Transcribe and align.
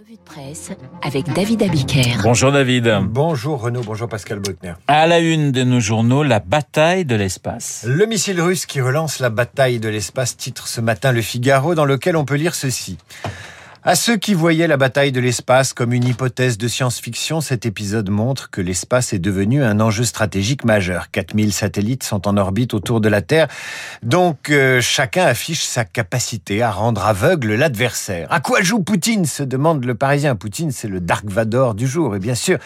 Revue 0.00 0.16
de 0.16 0.20
presse 0.20 0.70
avec 1.02 1.30
David 1.34 1.62
Abiker. 1.62 2.22
Bonjour 2.22 2.52
David. 2.52 3.00
Bonjour 3.02 3.60
Renaud, 3.60 3.82
bonjour 3.82 4.08
Pascal 4.08 4.38
Bruckner. 4.38 4.72
À 4.86 5.06
la 5.06 5.18
une 5.18 5.52
de 5.52 5.62
nos 5.62 5.80
journaux, 5.80 6.22
la 6.22 6.38
bataille 6.38 7.04
de 7.04 7.16
l'espace. 7.16 7.84
Le 7.86 8.06
missile 8.06 8.40
russe 8.40 8.64
qui 8.64 8.80
relance 8.80 9.18
la 9.18 9.28
bataille 9.28 9.78
de 9.78 9.90
l'espace 9.90 10.38
titre 10.38 10.68
ce 10.68 10.80
matin 10.80 11.12
Le 11.12 11.20
Figaro 11.20 11.74
dans 11.74 11.84
lequel 11.84 12.16
on 12.16 12.24
peut 12.24 12.36
lire 12.36 12.54
ceci. 12.54 12.96
À 13.82 13.94
ceux 13.94 14.18
qui 14.18 14.34
voyaient 14.34 14.66
la 14.66 14.76
bataille 14.76 15.10
de 15.10 15.20
l'espace 15.20 15.72
comme 15.72 15.94
une 15.94 16.04
hypothèse 16.04 16.58
de 16.58 16.68
science-fiction, 16.68 17.40
cet 17.40 17.64
épisode 17.64 18.10
montre 18.10 18.50
que 18.50 18.60
l'espace 18.60 19.14
est 19.14 19.18
devenu 19.18 19.64
un 19.64 19.80
enjeu 19.80 20.04
stratégique 20.04 20.66
majeur. 20.66 21.10
4000 21.10 21.50
satellites 21.50 22.02
sont 22.02 22.28
en 22.28 22.36
orbite 22.36 22.74
autour 22.74 23.00
de 23.00 23.08
la 23.08 23.22
Terre, 23.22 23.48
donc 24.02 24.50
euh, 24.50 24.82
chacun 24.82 25.24
affiche 25.24 25.64
sa 25.64 25.86
capacité 25.86 26.60
à 26.60 26.70
rendre 26.70 27.06
aveugle 27.06 27.54
l'adversaire. 27.54 28.30
À 28.30 28.40
quoi 28.40 28.60
joue 28.60 28.80
Poutine 28.80 29.24
se 29.24 29.42
demande 29.42 29.82
le 29.86 29.94
Parisien. 29.94 30.36
Poutine, 30.36 30.72
c'est 30.72 30.88
le 30.88 31.00
Dark 31.00 31.24
Vador 31.24 31.74
du 31.74 31.86
jour, 31.86 32.14
et 32.14 32.18
bien 32.18 32.34
sûr, 32.34 32.58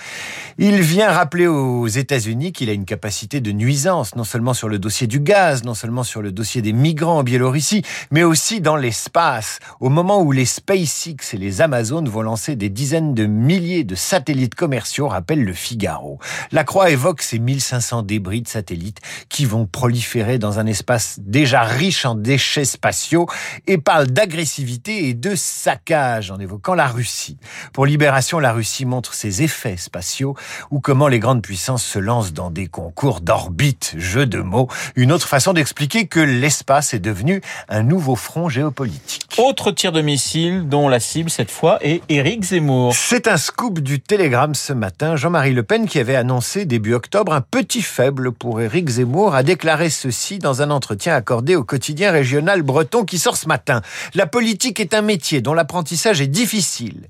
il 0.59 0.81
vient 0.81 1.13
rappeler 1.13 1.47
aux 1.47 1.87
États-Unis 1.87 2.51
qu'il 2.51 2.69
a 2.71 2.73
une 2.73 2.87
capacité 2.87 3.41
de 3.41 3.53
nuisance, 3.53 4.17
non 4.17 4.25
seulement 4.25 4.53
sur 4.53 4.69
le 4.69 4.81
dossier 4.81 5.07
du 5.07 5.21
gaz, 5.21 5.63
non 5.63 5.75
seulement 5.75 6.03
sur 6.03 6.23
le 6.23 6.33
dossier 6.33 6.61
des 6.61 6.73
migrants 6.73 7.19
en 7.19 7.23
Biélorussie, 7.23 7.85
mais 8.11 8.25
aussi 8.25 8.61
dans 8.61 8.75
l'espace, 8.75 9.61
au 9.79 9.91
moment 9.91 10.21
où 10.21 10.33
les 10.33 10.45
space 10.45 11.04
et 11.07 11.37
les 11.37 11.61
Amazones 11.61 12.09
vont 12.09 12.23
lancer 12.23 12.57
des 12.57 12.71
dizaines 12.71 13.13
de 13.13 13.27
milliers 13.27 13.85
de 13.85 13.95
satellites 13.95 14.55
commerciaux, 14.55 15.09
rappelle 15.09 15.45
le 15.45 15.53
Figaro. 15.53 16.19
La 16.51 16.65
Croix 16.65 16.91
évoque 16.91 17.21
ces 17.21 17.39
1500 17.39 18.03
débris 18.03 18.41
de 18.41 18.49
satellites 18.49 19.01
qui 19.29 19.45
vont 19.45 19.67
proliférer 19.67 20.39
dans 20.39 20.59
un 20.59 20.67
espace 20.67 21.19
déjà 21.21 21.63
riche 21.63 22.07
en 22.07 22.15
déchets 22.15 22.65
spatiaux 22.65 23.27
et 23.67 23.77
parle 23.77 24.07
d'agressivité 24.07 25.09
et 25.09 25.15
de 25.15 25.35
saccage 25.35 26.31
en 26.31 26.39
évoquant 26.39 26.75
la 26.75 26.87
Russie. 26.87 27.37
Pour 27.75 27.85
Libération, 27.85 28.39
la 28.39 28.53
Russie 28.53 28.87
montre 28.87 29.13
ses 29.13 29.43
effets 29.43 29.77
spatiaux 29.77 30.35
ou 30.71 30.81
comment 30.81 31.09
les 31.09 31.19
grandes 31.19 31.43
puissances 31.43 31.85
se 31.85 31.99
lancent 31.99 32.33
dans 32.33 32.51
des 32.51 32.67
concours 32.67 33.21
d'orbite, 33.21 33.95
jeu 33.99 34.25
de 34.25 34.41
mots, 34.41 34.69
une 34.97 35.13
autre 35.13 35.29
façon 35.29 35.53
d'expliquer 35.53 36.07
que 36.07 36.21
l'espace 36.21 36.95
est 36.95 36.99
devenu 36.99 37.43
un 37.69 37.83
nouveau 37.83 38.17
front 38.17 38.49
géopolitique. 38.49 39.37
Autre 39.37 39.71
tir 39.71 39.93
de 39.93 40.01
missile 40.01 40.67
dont 40.67 40.89
la 40.89 40.94
cible 41.01 41.31
cette 41.31 41.51
fois 41.51 41.79
est 41.81 42.03
Éric 42.09 42.45
Zemmour. 42.45 42.95
C'est 42.95 43.29
un 43.29 43.37
scoop 43.37 43.81
du 43.81 44.01
Télégramme 44.01 44.55
ce 44.55 44.73
matin. 44.73 45.17
Jean-Marie 45.17 45.53
Le 45.53 45.63
Pen, 45.63 45.87
qui 45.87 45.99
avait 45.99 46.17
annoncé 46.17 46.65
début 46.65 46.95
octobre 46.95 47.33
un 47.33 47.41
petit 47.41 47.83
faible 47.83 48.33
pour 48.33 48.61
Éric 48.61 48.89
Zemmour, 48.89 49.35
a 49.35 49.43
déclaré 49.43 49.91
ceci 49.91 50.39
dans 50.39 50.63
un 50.63 50.71
entretien 50.71 51.15
accordé 51.15 51.57
au 51.57 51.65
quotidien 51.65 52.11
régional 52.11 52.63
breton 52.63 53.05
qui 53.05 53.19
sort 53.19 53.37
ce 53.37 53.49
matin. 53.49 53.83
La 54.15 54.27
politique 54.27 54.81
est 54.81 54.95
un 54.95 55.03
métier 55.03 55.41
dont 55.41 55.55
l'apprentissage 55.55 56.21
est 56.21 56.27
difficile. 56.27 57.09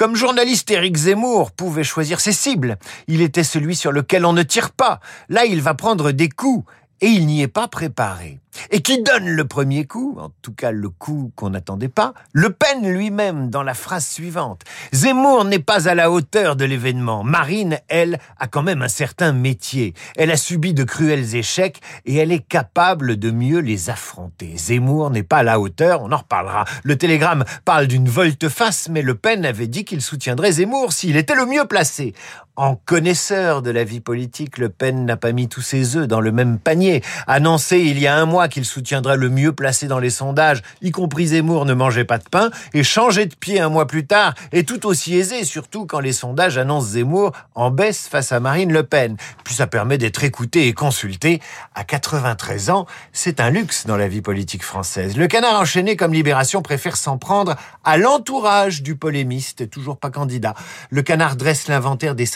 Comme 0.00 0.16
journaliste, 0.16 0.70
Éric 0.70 0.96
Zemmour 0.96 1.50
pouvait 1.52 1.84
choisir 1.84 2.20
ses 2.20 2.32
cibles. 2.32 2.78
Il 3.06 3.20
était 3.20 3.44
celui 3.44 3.76
sur 3.76 3.92
lequel 3.92 4.24
on 4.24 4.32
ne 4.32 4.42
tire 4.42 4.70
pas. 4.70 4.98
Là, 5.28 5.44
il 5.44 5.60
va 5.60 5.74
prendre 5.74 6.10
des 6.10 6.30
coups 6.30 6.64
et 7.00 7.08
il 7.08 7.26
n'y 7.26 7.42
est 7.42 7.48
pas 7.48 7.68
préparé. 7.68 8.38
Et 8.70 8.82
qui 8.82 9.02
donne 9.02 9.28
le 9.28 9.44
premier 9.44 9.86
coup, 9.86 10.16
en 10.20 10.30
tout 10.42 10.52
cas 10.52 10.70
le 10.72 10.88
coup 10.88 11.32
qu'on 11.36 11.50
n'attendait 11.50 11.88
pas, 11.88 12.14
Le 12.32 12.50
Pen 12.50 12.86
lui-même 12.92 13.48
dans 13.48 13.62
la 13.62 13.74
phrase 13.74 14.06
suivante. 14.06 14.62
Zemmour 14.92 15.44
n'est 15.44 15.60
pas 15.60 15.88
à 15.88 15.94
la 15.94 16.10
hauteur 16.10 16.56
de 16.56 16.64
l'événement. 16.64 17.22
Marine, 17.22 17.78
elle, 17.88 18.18
a 18.38 18.48
quand 18.48 18.62
même 18.62 18.82
un 18.82 18.88
certain 18.88 19.32
métier. 19.32 19.94
Elle 20.16 20.30
a 20.30 20.36
subi 20.36 20.74
de 20.74 20.84
cruels 20.84 21.36
échecs 21.36 21.80
et 22.04 22.16
elle 22.16 22.32
est 22.32 22.46
capable 22.46 23.16
de 23.16 23.30
mieux 23.30 23.60
les 23.60 23.88
affronter. 23.88 24.56
Zemmour 24.56 25.10
n'est 25.10 25.22
pas 25.22 25.38
à 25.38 25.42
la 25.44 25.60
hauteur, 25.60 26.02
on 26.02 26.12
en 26.12 26.18
reparlera. 26.18 26.64
Le 26.82 26.98
télégramme 26.98 27.44
parle 27.64 27.86
d'une 27.86 28.08
volte-face, 28.08 28.88
mais 28.90 29.02
Le 29.02 29.14
Pen 29.14 29.44
avait 29.44 29.68
dit 29.68 29.84
qu'il 29.84 30.02
soutiendrait 30.02 30.52
Zemmour 30.52 30.92
s'il 30.92 31.16
était 31.16 31.36
le 31.36 31.46
mieux 31.46 31.66
placé. 31.66 32.14
En 32.60 32.74
connaisseur 32.76 33.62
de 33.62 33.70
la 33.70 33.84
vie 33.84 34.00
politique, 34.00 34.58
Le 34.58 34.68
Pen 34.68 35.06
n'a 35.06 35.16
pas 35.16 35.32
mis 35.32 35.48
tous 35.48 35.62
ses 35.62 35.96
œufs 35.96 36.06
dans 36.06 36.20
le 36.20 36.30
même 36.30 36.58
panier. 36.58 37.02
Annoncé 37.26 37.78
il 37.78 37.98
y 37.98 38.06
a 38.06 38.14
un 38.14 38.26
mois 38.26 38.48
qu'il 38.48 38.66
soutiendrait 38.66 39.16
le 39.16 39.30
mieux 39.30 39.52
placé 39.52 39.86
dans 39.86 39.98
les 39.98 40.10
sondages, 40.10 40.60
y 40.82 40.90
compris 40.90 41.28
Zemmour 41.28 41.64
ne 41.64 41.72
mangeait 41.72 42.04
pas 42.04 42.18
de 42.18 42.28
pain, 42.30 42.50
et 42.74 42.82
changer 42.82 43.24
de 43.24 43.34
pied 43.34 43.60
un 43.60 43.70
mois 43.70 43.86
plus 43.86 44.06
tard 44.06 44.34
est 44.52 44.68
tout 44.68 44.84
aussi 44.86 45.16
aisé, 45.16 45.44
surtout 45.44 45.86
quand 45.86 46.00
les 46.00 46.12
sondages 46.12 46.58
annoncent 46.58 46.88
Zemmour 46.88 47.32
en 47.54 47.70
baisse 47.70 48.08
face 48.08 48.30
à 48.30 48.40
Marine 48.40 48.74
Le 48.74 48.82
Pen. 48.82 49.16
Puis 49.42 49.54
ça 49.54 49.66
permet 49.66 49.96
d'être 49.96 50.22
écouté 50.22 50.66
et 50.66 50.74
consulté. 50.74 51.40
À 51.74 51.84
93 51.84 52.68
ans, 52.68 52.84
c'est 53.14 53.40
un 53.40 53.48
luxe 53.48 53.86
dans 53.86 53.96
la 53.96 54.06
vie 54.06 54.20
politique 54.20 54.64
française. 54.64 55.16
Le 55.16 55.28
canard 55.28 55.58
enchaîné 55.58 55.96
comme 55.96 56.12
Libération 56.12 56.60
préfère 56.60 56.98
s'en 56.98 57.16
prendre 57.16 57.56
à 57.84 57.96
l'entourage 57.96 58.82
du 58.82 58.96
polémiste, 58.96 59.70
toujours 59.70 59.96
pas 59.96 60.10
candidat. 60.10 60.54
Le 60.90 61.00
canard 61.00 61.36
dresse 61.36 61.66
l'inventaire 61.66 62.14
des 62.14 62.26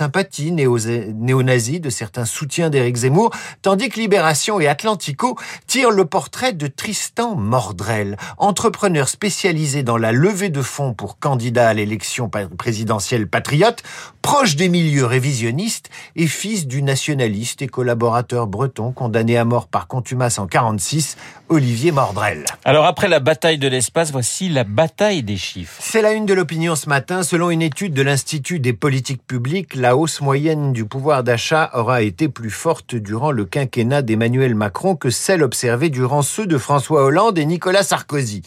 néo-nazis 0.51 1.81
de 1.81 1.91
certains 1.91 2.25
soutiens 2.25 2.71
d'Éric 2.71 2.97
Zemmour, 2.97 3.31
tandis 3.63 3.89
que 3.89 3.99
Libération 3.99 4.61
et 4.61 4.67
Atlantico 4.67 5.39
tirent 5.67 5.91
le 5.91 6.05
portrait 6.05 6.53
de 6.53 6.67
Tristan 6.67 7.35
Mordrel, 7.35 8.17
entrepreneur 8.39 9.09
spécialisé 9.09 9.83
dans 9.83 9.97
la 9.97 10.13
levée 10.13 10.51
de 10.51 10.63
fonds 10.63 10.95
pour 10.95 11.19
candidat 11.19 11.69
à 11.69 11.75
l'élection 11.75 12.31
présidentielle 12.57 13.29
patriote, 13.29 13.83
proche 14.25 14.57
des 14.57 14.71
milieux 14.71 15.05
révisionnistes 15.05 15.91
et 16.17 16.27
fils 16.27 16.67
du 16.67 16.83
nationaliste 16.83 17.61
et 17.61 17.67
collaborateur 17.67 18.47
breton 18.47 18.91
condamné 18.91 19.37
à 19.37 19.45
mort 19.45 19.69
par 19.69 19.87
contumace 19.87 20.39
en 20.39 20.47
46, 20.47 21.19
Olivier 21.51 21.93
Mordrel. 21.93 22.47
Alors 22.65 22.87
après 22.87 23.09
la 23.09 23.21
bataille 23.21 23.59
de 23.59 23.69
l'espace, 23.69 24.13
voici 24.13 24.49
la 24.49 24.65
bataille 24.65 25.23
des 25.23 25.37
chiffres. 25.37 25.77
C'est 25.79 26.01
la 26.01 26.15
une 26.15 26.25
de 26.25 26.33
l'opinion 26.33 26.75
ce 26.75 26.89
matin. 26.89 27.23
Selon 27.23 27.51
une 27.51 27.61
étude 27.61 27.93
de 27.93 28.01
l'Institut 28.01 28.61
des 28.61 28.73
politiques 28.73 29.27
publiques, 29.27 29.75
la 29.75 29.95
hausse 29.95 30.23
moyenne 30.23 30.73
du 30.73 30.87
pouvoir 30.87 31.23
d'achat 31.23 31.71
aura 31.75 32.01
été 32.01 32.31
plus 32.31 32.51
forte 32.51 32.95
durant 32.95 33.31
le 33.31 33.45
quinquennat 33.45 34.01
d'Emmanuel 34.01 34.55
Macron 34.55 34.97
que 34.97 35.11
celle 35.11 35.43
observée 35.43 35.91
durant 35.91 36.23
ceux 36.23 36.47
de 36.47 36.57
François 36.57 37.05
Hollande 37.05 37.37
et 37.37 37.45
Nicolas 37.45 37.83
Sarkozy. 37.83 38.41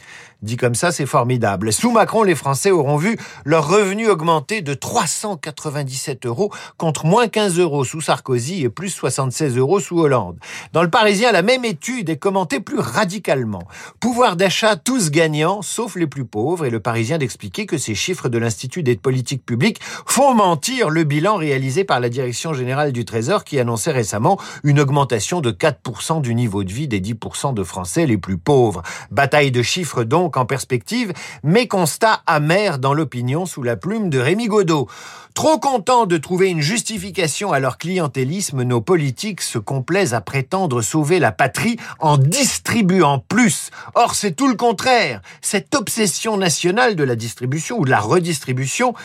Dit 0.43 0.55
comme 0.55 0.75
ça, 0.75 0.91
c'est 0.91 1.07
formidable. 1.07 1.73
Sous 1.73 1.91
Macron, 1.91 2.21
les 2.21 2.35
Français 2.35 2.69
auront 2.69 2.97
vu 2.97 3.17
leur 3.43 3.67
revenu 3.67 4.07
augmenter 4.07 4.61
de 4.61 4.75
397 4.75 6.27
euros 6.27 6.51
contre 6.77 7.07
moins 7.07 7.27
15 7.27 7.57
euros 7.57 7.83
sous 7.83 8.01
Sarkozy 8.01 8.63
et 8.63 8.69
plus 8.69 8.89
76 8.89 9.57
euros 9.57 9.79
sous 9.79 9.99
Hollande. 9.99 10.37
Dans 10.73 10.83
le 10.83 10.91
Parisien, 10.91 11.31
la 11.31 11.41
même 11.41 11.65
étude 11.65 12.09
est 12.11 12.17
commentée 12.17 12.59
plus 12.59 12.77
radicalement. 12.77 13.63
Pouvoir 13.99 14.35
d'achat 14.35 14.75
tous 14.75 15.09
gagnants, 15.09 15.63
sauf 15.63 15.95
les 15.95 16.05
plus 16.05 16.25
pauvres, 16.25 16.65
et 16.65 16.69
le 16.69 16.79
Parisien 16.79 17.17
d'expliquer 17.17 17.65
que 17.65 17.79
ces 17.79 17.95
chiffres 17.95 18.29
de 18.29 18.37
l'Institut 18.37 18.83
des 18.83 18.95
politiques 18.95 19.43
publiques 19.43 19.79
font 20.05 20.35
mentir 20.35 20.91
le 20.91 21.03
bilan 21.03 21.37
réalisé 21.37 21.83
par 21.83 21.99
la 21.99 22.09
Direction 22.09 22.53
générale 22.53 22.91
du 22.91 23.05
Trésor 23.05 23.43
qui 23.43 23.59
annonçait 23.59 23.91
récemment 23.91 24.39
une 24.63 24.79
augmentation 24.79 25.41
de 25.41 25.51
4% 25.51 26.21
du 26.21 26.35
niveau 26.35 26.63
de 26.63 26.71
vie 26.71 26.87
des 26.87 27.01
10% 27.01 27.55
de 27.55 27.63
Français 27.63 28.05
les 28.05 28.17
plus 28.17 28.37
pauvres. 28.37 28.83
Bataille 29.09 29.51
de 29.51 29.63
chiffres 29.63 30.03
donc 30.03 30.26
en 30.35 30.45
perspective, 30.45 31.13
mais 31.43 31.67
constat 31.67 32.21
amer 32.25 32.79
dans 32.79 32.93
l'opinion 32.93 33.45
sous 33.45 33.63
la 33.63 33.77
plume 33.77 34.09
de 34.09 34.19
Rémi 34.19 34.47
Godot. 34.47 34.89
Trop 35.37 35.59
contents 35.59 36.07
de 36.07 36.17
trouver 36.17 36.49
une 36.49 36.61
justification 36.61 37.53
à 37.53 37.59
leur 37.59 37.77
clientélisme, 37.77 38.63
nos 38.63 38.81
politiques 38.81 39.41
se 39.41 39.59
complaisent 39.59 40.15
à 40.15 40.19
prétendre 40.19 40.81
sauver 40.81 41.19
la 41.19 41.31
patrie 41.31 41.77
en 41.99 42.17
distribuant 42.17 43.19
plus. 43.19 43.69
Or, 43.93 44.15
c'est 44.15 44.31
tout 44.31 44.47
le 44.47 44.55
contraire. 44.55 45.21
Cette 45.43 45.75
obsession 45.75 46.37
nationale 46.37 46.95
de 46.95 47.03
la 47.03 47.15
distribution 47.15 47.77
ou 47.77 47.85
de 47.85 47.91
la 47.91 47.99
redistribution 47.99 48.95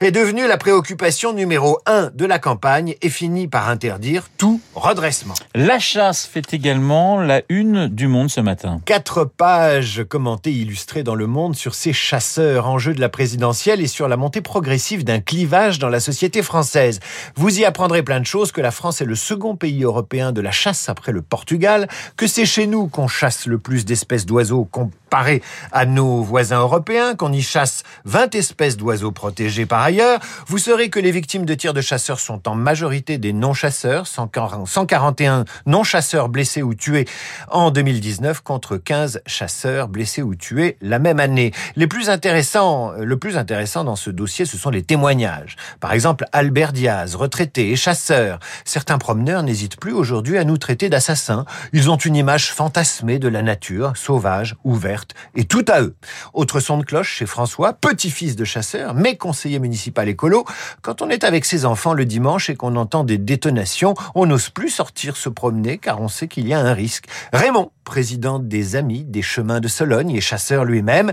est 0.00 0.10
devenue 0.10 0.48
la 0.48 0.56
préoccupation 0.56 1.34
numéro 1.34 1.78
un 1.84 2.10
de 2.14 2.24
la 2.24 2.38
campagne 2.38 2.94
et 3.02 3.10
finit 3.10 3.46
par 3.46 3.68
interdire 3.68 4.30
tout 4.38 4.62
redressement. 4.74 5.34
La 5.54 5.78
chasse 5.78 6.24
fait 6.24 6.54
également 6.54 7.20
la 7.20 7.42
une 7.50 7.88
du 7.88 8.08
Monde 8.08 8.30
ce 8.30 8.40
matin. 8.40 8.80
Quatre 8.86 9.26
pages 9.26 10.02
commentées 10.08 10.52
illustrées 10.52 11.02
dans 11.02 11.14
le 11.14 11.26
Monde 11.26 11.56
sur 11.56 11.74
ces 11.74 11.92
chasseurs 11.92 12.68
en 12.68 12.78
jeu 12.78 12.94
de 12.94 13.02
la 13.02 13.10
présidentielle 13.10 13.82
et 13.82 13.86
sur 13.86 14.08
la 14.08 14.16
montée 14.16 14.40
progressive 14.40 15.04
d'un 15.04 15.20
clivage 15.20 15.73
dans 15.78 15.88
la 15.88 16.00
société 16.00 16.42
française. 16.42 17.00
Vous 17.36 17.58
y 17.58 17.64
apprendrez 17.64 18.02
plein 18.02 18.20
de 18.20 18.26
choses, 18.26 18.52
que 18.52 18.60
la 18.60 18.70
France 18.70 19.00
est 19.00 19.04
le 19.04 19.14
second 19.14 19.56
pays 19.56 19.84
européen 19.84 20.32
de 20.32 20.40
la 20.40 20.50
chasse 20.50 20.88
après 20.88 21.12
le 21.12 21.22
Portugal, 21.22 21.88
que 22.16 22.26
c'est 22.26 22.46
chez 22.46 22.66
nous 22.66 22.88
qu'on 22.88 23.08
chasse 23.08 23.46
le 23.46 23.58
plus 23.58 23.84
d'espèces 23.84 24.26
d'oiseaux 24.26 24.64
comparé 24.64 25.42
à 25.70 25.86
nos 25.86 26.22
voisins 26.22 26.60
européens, 26.60 27.14
qu'on 27.14 27.32
y 27.32 27.42
chasse 27.42 27.84
20 28.04 28.34
espèces 28.34 28.76
d'oiseaux 28.76 29.12
protégés 29.12 29.64
par 29.66 29.80
ailleurs. 29.80 30.18
Vous 30.48 30.58
saurez 30.58 30.90
que 30.90 30.98
les 30.98 31.12
victimes 31.12 31.44
de 31.44 31.54
tirs 31.54 31.72
de 31.74 31.80
chasseurs 31.80 32.18
sont 32.18 32.48
en 32.48 32.54
majorité 32.54 33.18
des 33.18 33.32
non-chasseurs, 33.32 34.06
141 34.06 35.44
non-chasseurs 35.66 36.28
blessés 36.28 36.62
ou 36.62 36.74
tués 36.74 37.06
en 37.48 37.70
2019 37.70 38.40
contre 38.40 38.76
15 38.76 39.22
chasseurs 39.26 39.88
blessés 39.88 40.22
ou 40.22 40.34
tués 40.34 40.76
la 40.80 40.98
même 40.98 41.20
année. 41.20 41.52
Les 41.76 41.86
plus 41.86 42.10
intéressants, 42.10 42.92
le 42.98 43.16
plus 43.16 43.36
intéressant 43.36 43.84
dans 43.84 43.96
ce 43.96 44.10
dossier, 44.10 44.44
ce 44.44 44.56
sont 44.56 44.70
les 44.70 44.82
témoignages. 44.82 45.53
Par 45.80 45.92
exemple, 45.92 46.24
Albert 46.32 46.72
Diaz, 46.72 47.14
retraité 47.14 47.70
et 47.70 47.76
chasseur. 47.76 48.38
Certains 48.64 48.98
promeneurs 48.98 49.42
n'hésitent 49.42 49.78
plus 49.78 49.92
aujourd'hui 49.92 50.38
à 50.38 50.44
nous 50.44 50.58
traiter 50.58 50.88
d'assassins. 50.88 51.44
Ils 51.72 51.90
ont 51.90 51.96
une 51.96 52.16
image 52.16 52.52
fantasmée 52.52 53.18
de 53.18 53.28
la 53.28 53.42
nature, 53.42 53.96
sauvage, 53.96 54.56
ouverte, 54.64 55.14
et 55.34 55.44
tout 55.44 55.64
à 55.68 55.82
eux. 55.82 55.94
Autre 56.32 56.60
son 56.60 56.78
de 56.78 56.84
cloche 56.84 57.14
chez 57.14 57.26
François, 57.26 57.72
petit-fils 57.72 58.36
de 58.36 58.44
chasseur, 58.44 58.94
mais 58.94 59.16
conseiller 59.16 59.58
municipal 59.58 60.08
écolo. 60.08 60.44
Quand 60.82 61.02
on 61.02 61.10
est 61.10 61.24
avec 61.24 61.44
ses 61.44 61.64
enfants 61.64 61.94
le 61.94 62.04
dimanche 62.04 62.50
et 62.50 62.56
qu'on 62.56 62.76
entend 62.76 63.04
des 63.04 63.18
détonations, 63.18 63.94
on 64.14 64.26
n'ose 64.26 64.50
plus 64.50 64.70
sortir 64.70 65.16
se 65.16 65.28
promener 65.28 65.78
car 65.78 66.00
on 66.00 66.08
sait 66.08 66.28
qu'il 66.28 66.46
y 66.46 66.54
a 66.54 66.58
un 66.58 66.74
risque. 66.74 67.06
Raymond, 67.32 67.70
président 67.84 68.38
des 68.38 68.76
Amis 68.76 69.04
des 69.04 69.22
Chemins 69.22 69.60
de 69.60 69.68
Sologne 69.68 70.10
et 70.10 70.20
chasseur 70.20 70.64
lui-même, 70.64 71.12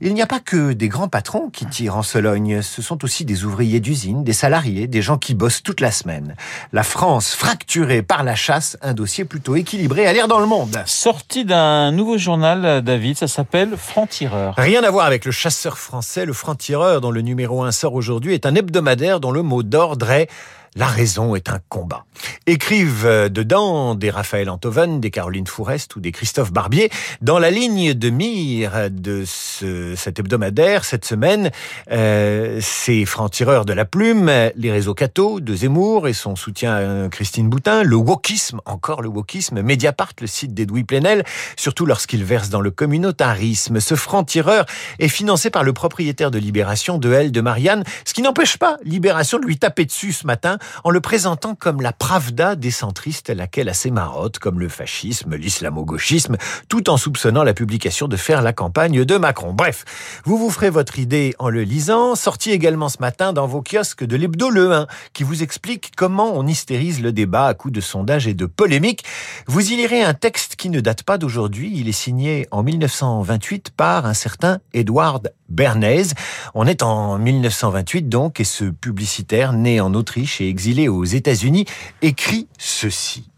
il 0.00 0.14
n'y 0.14 0.22
a 0.22 0.26
pas 0.26 0.40
que 0.40 0.72
des 0.72 0.88
grands 0.88 1.08
patrons 1.08 1.50
qui 1.50 1.66
tirent 1.66 1.96
en 1.96 2.02
Sologne, 2.02 2.62
ce 2.62 2.80
sont 2.80 3.04
aussi 3.04 3.24
des 3.26 3.44
ouvriers 3.44 3.80
d'usine, 3.80 4.24
des 4.24 4.32
salariés, 4.32 4.86
des 4.86 5.02
gens 5.02 5.18
qui 5.18 5.34
bossent 5.34 5.62
toute 5.62 5.80
la 5.80 5.90
semaine. 5.90 6.36
La 6.72 6.82
France 6.82 7.34
fracturée 7.34 8.00
par 8.00 8.24
la 8.24 8.34
chasse, 8.34 8.78
un 8.80 8.94
dossier 8.94 9.26
plutôt 9.26 9.56
équilibré 9.56 10.06
à 10.06 10.12
l'air 10.12 10.26
dans 10.26 10.40
le 10.40 10.46
monde. 10.46 10.82
Sorti 10.86 11.44
d'un 11.44 11.92
nouveau 11.92 12.16
journal, 12.16 12.82
David, 12.82 13.18
ça 13.18 13.28
s'appelle 13.28 13.74
Franc-Tireur. 13.76 14.54
Rien 14.56 14.82
à 14.84 14.90
voir 14.90 15.06
avec 15.06 15.26
le 15.26 15.32
chasseur 15.32 15.76
français, 15.76 16.24
le 16.24 16.32
Franc-Tireur 16.32 17.00
dont 17.00 17.10
le 17.10 17.20
numéro 17.20 17.62
1 17.62 17.70
sort 17.70 17.94
aujourd'hui 17.94 18.32
est 18.32 18.46
un 18.46 18.54
hebdomadaire 18.54 19.20
dont 19.20 19.32
le 19.32 19.42
mot 19.42 19.62
d'ordre 19.62 20.10
est 20.10 20.28
la 20.76 20.86
raison 20.86 21.34
est 21.34 21.48
un 21.48 21.58
combat. 21.68 22.04
Écrivent 22.46 23.06
euh, 23.06 23.28
dedans 23.28 23.94
des 23.94 24.10
Raphaël 24.10 24.48
Antoven, 24.48 25.00
des 25.00 25.10
Caroline 25.10 25.46
Fourest 25.46 25.96
ou 25.96 26.00
des 26.00 26.12
Christophe 26.12 26.52
Barbier. 26.52 26.90
Dans 27.22 27.38
la 27.40 27.50
ligne 27.50 27.92
de 27.94 28.10
mire 28.10 28.88
de 28.90 29.24
ce, 29.26 29.94
cet 29.96 30.20
hebdomadaire, 30.20 30.84
cette 30.84 31.04
semaine, 31.04 31.50
euh, 31.90 32.60
c'est 32.62 33.04
franc-tireur 33.04 33.64
de 33.64 33.72
la 33.72 33.84
plume, 33.84 34.30
les 34.54 34.70
réseaux 34.70 34.94
cathos 34.94 35.40
de 35.40 35.54
Zemmour 35.56 36.06
et 36.06 36.12
son 36.12 36.36
soutien 36.36 37.06
à 37.06 37.08
Christine 37.08 37.48
Boutin, 37.48 37.82
le 37.82 37.96
wokisme, 37.96 38.60
encore 38.64 39.02
le 39.02 39.08
wokisme, 39.08 39.62
Mediapart, 39.62 40.12
le 40.20 40.28
site 40.28 40.54
d'Edoui 40.54 40.84
Plenel, 40.84 41.24
surtout 41.56 41.84
lorsqu'il 41.84 42.24
verse 42.24 42.48
dans 42.48 42.60
le 42.60 42.70
communautarisme. 42.70 43.80
Ce 43.80 43.96
franc-tireur 43.96 44.66
est 45.00 45.08
financé 45.08 45.50
par 45.50 45.64
le 45.64 45.72
propriétaire 45.72 46.30
de 46.30 46.38
Libération, 46.38 46.98
de 46.98 47.12
L 47.12 47.32
de 47.32 47.40
Marianne, 47.40 47.82
ce 48.04 48.14
qui 48.14 48.22
n'empêche 48.22 48.56
pas 48.56 48.76
Libération 48.84 49.40
de 49.40 49.46
lui 49.46 49.58
taper 49.58 49.84
dessus 49.84 50.12
ce 50.12 50.26
matin 50.26 50.58
en 50.84 50.90
le 50.90 51.00
présentant 51.00 51.54
comme 51.54 51.80
la 51.80 51.92
pravda 51.92 52.56
des 52.56 52.70
centristes 52.70 53.30
à 53.30 53.34
laquelle 53.34 53.68
assez 53.68 53.90
marotte, 53.90 54.38
comme 54.38 54.60
le 54.60 54.68
fascisme, 54.68 55.36
l'islamo-gauchisme, 55.36 56.36
tout 56.68 56.90
en 56.90 56.96
soupçonnant 56.96 57.42
la 57.42 57.54
publication 57.54 58.08
de 58.08 58.16
faire 58.16 58.42
la 58.42 58.52
campagne 58.52 59.04
de 59.04 59.16
Macron. 59.16 59.52
Bref, 59.52 59.84
vous 60.24 60.38
vous 60.38 60.50
ferez 60.50 60.70
votre 60.70 60.98
idée 60.98 61.34
en 61.38 61.48
le 61.48 61.62
lisant, 61.62 62.14
sorti 62.14 62.50
également 62.50 62.88
ce 62.88 62.98
matin 63.00 63.32
dans 63.32 63.46
vos 63.46 63.62
kiosques 63.62 64.04
de 64.04 64.16
l'hebdo 64.16 64.50
Le 64.50 64.72
1, 64.72 64.86
qui 65.12 65.22
vous 65.22 65.42
explique 65.42 65.92
comment 65.96 66.32
on 66.34 66.46
hystérise 66.46 67.00
le 67.02 67.12
débat 67.12 67.46
à 67.46 67.54
coups 67.54 67.74
de 67.74 67.80
sondages 67.80 68.26
et 68.26 68.34
de 68.34 68.46
polémiques. 68.46 69.04
Vous 69.46 69.72
y 69.72 69.76
lirez 69.76 70.02
un 70.02 70.14
texte 70.14 70.56
qui 70.56 70.70
ne 70.70 70.80
date 70.80 71.02
pas 71.02 71.18
d'aujourd'hui, 71.18 71.72
il 71.74 71.88
est 71.88 71.92
signé 71.92 72.46
en 72.50 72.62
1928 72.62 73.70
par 73.76 74.06
un 74.06 74.14
certain 74.14 74.58
Edward 74.72 75.32
Bernays. 75.48 76.14
On 76.54 76.66
est 76.66 76.82
en 76.82 77.18
1928 77.18 78.08
donc, 78.08 78.40
et 78.40 78.44
ce 78.44 78.64
publicitaire, 78.64 79.52
né 79.52 79.80
en 79.80 79.94
Autriche 79.94 80.40
et 80.40 80.48
exilé 80.50 80.88
aux 80.88 81.04
États-Unis, 81.04 81.64
écrit 82.02 82.46
ceci. 82.58 83.30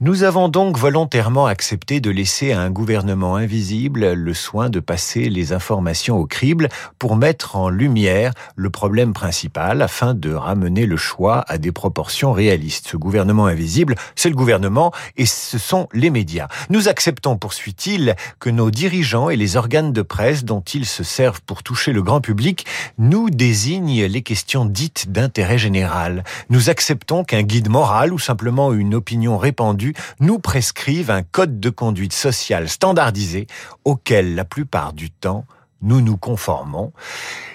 Nous 0.00 0.22
avons 0.22 0.48
donc 0.48 0.78
volontairement 0.78 1.46
accepté 1.46 1.98
de 1.98 2.10
laisser 2.10 2.52
à 2.52 2.60
un 2.60 2.70
gouvernement 2.70 3.34
invisible 3.34 4.12
le 4.12 4.32
soin 4.32 4.70
de 4.70 4.78
passer 4.78 5.28
les 5.28 5.52
informations 5.52 6.18
au 6.18 6.24
crible 6.24 6.68
pour 7.00 7.16
mettre 7.16 7.56
en 7.56 7.68
lumière 7.68 8.32
le 8.54 8.70
problème 8.70 9.12
principal 9.12 9.82
afin 9.82 10.14
de 10.14 10.32
ramener 10.32 10.86
le 10.86 10.96
choix 10.96 11.44
à 11.48 11.58
des 11.58 11.72
proportions 11.72 12.32
réalistes. 12.32 12.86
Ce 12.86 12.96
gouvernement 12.96 13.46
invisible, 13.46 13.96
c'est 14.14 14.28
le 14.28 14.36
gouvernement 14.36 14.92
et 15.16 15.26
ce 15.26 15.58
sont 15.58 15.88
les 15.92 16.10
médias. 16.10 16.46
Nous 16.70 16.86
acceptons, 16.86 17.36
poursuit-il, 17.36 18.14
que 18.38 18.50
nos 18.50 18.70
dirigeants 18.70 19.30
et 19.30 19.36
les 19.36 19.56
organes 19.56 19.92
de 19.92 20.02
presse 20.02 20.44
dont 20.44 20.60
ils 20.60 20.86
se 20.86 21.02
servent 21.02 21.42
pour 21.42 21.64
toucher 21.64 21.92
le 21.92 22.04
grand 22.04 22.20
public 22.20 22.66
nous 22.98 23.30
désignent 23.30 24.04
les 24.04 24.22
questions 24.22 24.64
dites 24.64 25.10
d'intérêt 25.10 25.58
général. 25.58 26.22
Nous 26.50 26.70
acceptons 26.70 27.24
qu'un 27.24 27.42
guide 27.42 27.68
moral 27.68 28.12
ou 28.12 28.20
simplement 28.20 28.72
une 28.72 28.94
opinion 28.94 29.38
répandue 29.38 29.87
nous 30.20 30.38
prescrivent 30.38 31.10
un 31.10 31.22
code 31.22 31.60
de 31.60 31.70
conduite 31.70 32.12
sociale 32.12 32.68
standardisé 32.68 33.46
auquel 33.84 34.34
la 34.34 34.44
plupart 34.44 34.92
du 34.92 35.10
temps 35.10 35.44
nous 35.82 36.00
nous 36.00 36.16
conformons. 36.16 36.92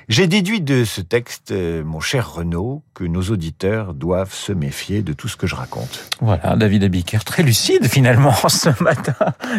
J'ai 0.10 0.28
déduit 0.28 0.62
de 0.62 0.86
ce 0.86 1.02
texte, 1.02 1.52
euh, 1.52 1.84
mon 1.84 2.00
cher 2.00 2.34
Renaud, 2.34 2.84
que 2.94 3.04
nos 3.04 3.22
auditeurs 3.24 3.94
doivent 3.94 4.34
se 4.34 4.52
méfier 4.52 5.02
de 5.02 5.14
tout 5.14 5.28
ce 5.28 5.38
que 5.38 5.48
je 5.48 5.56
raconte. 5.56 6.10
Voilà, 6.22 6.56
David 6.56 6.84
Abiker, 6.84 7.24
très 7.26 7.44
lucide 7.44 7.88
finalement 7.88 8.34
ce 8.50 8.84
matin. 8.84 9.16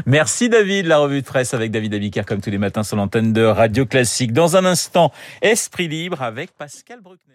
Merci 0.07 0.49
David, 0.49 0.87
la 0.87 0.99
revue 0.99 1.23
de 1.23 1.27
presse 1.27 1.55
avec 1.55 1.71
David 1.71 1.95
Abiker 1.95 2.25
comme 2.27 2.41
tous 2.41 2.51
les 2.51 2.59
matins 2.59 2.83
sur 2.83 2.97
l'antenne 2.97 3.33
de 3.33 3.43
Radio 3.43 3.87
Classique. 3.87 4.33
Dans 4.33 4.57
un 4.57 4.65
instant, 4.65 5.13
Esprit 5.43 5.89
Libre 5.89 6.23
avec 6.23 6.53
Pascal 6.57 7.01
Bruckner. 7.01 7.35